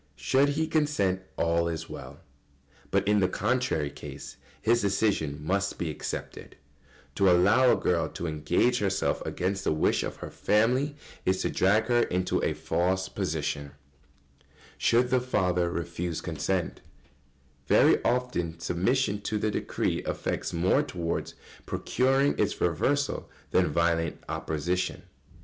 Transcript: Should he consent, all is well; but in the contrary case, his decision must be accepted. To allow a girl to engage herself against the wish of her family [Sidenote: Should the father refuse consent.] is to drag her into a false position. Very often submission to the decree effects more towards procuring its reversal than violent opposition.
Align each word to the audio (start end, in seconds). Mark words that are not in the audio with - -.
Should 0.15 0.49
he 0.57 0.65
consent, 0.65 1.21
all 1.37 1.67
is 1.67 1.87
well; 1.87 2.21
but 2.89 3.07
in 3.07 3.19
the 3.19 3.27
contrary 3.29 3.91
case, 3.91 4.37
his 4.59 4.81
decision 4.81 5.37
must 5.45 5.77
be 5.77 5.91
accepted. 5.91 6.55
To 7.13 7.29
allow 7.29 7.71
a 7.73 7.79
girl 7.79 8.09
to 8.09 8.25
engage 8.25 8.79
herself 8.79 9.23
against 9.27 9.63
the 9.63 9.71
wish 9.71 10.01
of 10.01 10.15
her 10.15 10.31
family 10.31 10.95
[Sidenote: 11.31 11.99
Should 11.99 11.99
the 11.99 12.01
father 12.01 12.01
refuse 12.01 12.01
consent.] 12.01 12.01
is 12.01 12.01
to 12.01 12.01
drag 12.01 12.03
her 12.03 12.03
into 12.09 12.43
a 12.43 12.53
false 12.55 13.09
position. 13.09 13.71
Very 17.67 18.03
often 18.03 18.59
submission 18.59 19.21
to 19.21 19.37
the 19.37 19.51
decree 19.51 19.99
effects 20.05 20.51
more 20.51 20.81
towards 20.81 21.35
procuring 21.67 22.33
its 22.39 22.59
reversal 22.59 23.29
than 23.51 23.67
violent 23.71 24.23
opposition. 24.27 25.03